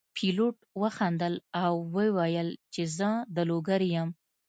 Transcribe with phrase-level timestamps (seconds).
[0.15, 4.09] پیلوټ وخندل او وویل چې زه د لوګر یم.